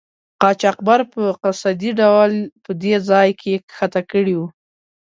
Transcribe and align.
قاچاقبر 0.41 1.01
په 1.13 1.21
قصدي 1.41 1.91
ډول 1.99 2.31
په 2.63 2.71
دې 2.83 2.95
ځای 3.09 3.29
کې 3.41 3.53
ښکته 3.75 4.01
کړي 4.11 4.33
وو. 4.37 4.47